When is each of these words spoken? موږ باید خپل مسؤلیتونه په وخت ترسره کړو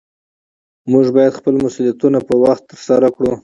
موږ 0.91 1.05
باید 1.15 1.37
خپل 1.39 1.53
مسؤلیتونه 1.65 2.19
په 2.27 2.33
وخت 2.43 2.63
ترسره 2.71 3.07
کړو 3.15 3.31